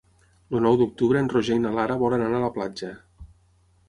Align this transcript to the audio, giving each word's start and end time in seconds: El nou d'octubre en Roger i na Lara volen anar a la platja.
El 0.51 0.61
nou 0.67 0.77
d'octubre 0.77 1.19
en 1.25 1.29
Roger 1.33 1.57
i 1.59 1.63
na 1.65 1.73
Lara 1.75 1.97
volen 2.05 2.23
anar 2.29 2.39
a 2.39 2.45
la 2.47 2.53
platja. 2.57 2.91